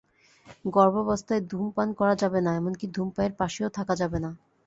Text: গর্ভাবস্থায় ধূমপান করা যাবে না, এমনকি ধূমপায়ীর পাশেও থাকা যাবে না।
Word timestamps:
গর্ভাবস্থায় 0.67 1.41
ধূমপান 1.49 1.87
করা 1.99 2.13
যাবে 2.15 2.39
না, 2.41 2.51
এমনকি 2.55 2.85
ধূমপায়ীর 2.95 3.33
পাশেও 3.39 3.69
থাকা 3.77 3.93
যাবে 4.01 4.19
না। 4.19 4.29